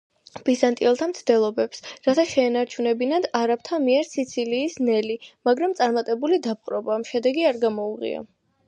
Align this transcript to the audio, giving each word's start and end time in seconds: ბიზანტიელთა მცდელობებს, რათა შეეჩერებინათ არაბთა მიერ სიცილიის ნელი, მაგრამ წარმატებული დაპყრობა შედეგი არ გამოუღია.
ბიზანტიელთა 0.45 1.07
მცდელობებს, 1.11 1.83
რათა 2.07 2.25
შეეჩერებინათ 2.31 3.27
არაბთა 3.43 3.81
მიერ 3.85 4.09
სიცილიის 4.15 4.79
ნელი, 4.89 5.21
მაგრამ 5.51 5.81
წარმატებული 5.83 6.45
დაპყრობა 6.51 7.03
შედეგი 7.13 7.49
არ 7.55 7.67
გამოუღია. 7.69 8.29